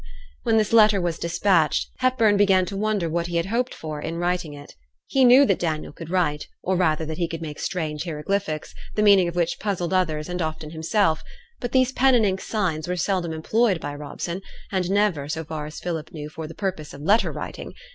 [0.41, 4.17] When this letter was despatched, Hepburn began to wonder what he had hoped for in
[4.17, 4.73] writing it.
[5.05, 9.03] He knew that Daniel could write or rather that he could make strange hieroglyphics, the
[9.03, 11.21] meaning of which puzzled others and often himself;
[11.59, 14.41] but these pen and ink signs were seldom employed by Robson,
[14.71, 17.75] and never, so far as Philip knew, for the purpose of letter writing.